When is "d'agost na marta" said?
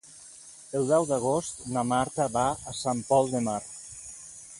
1.09-2.27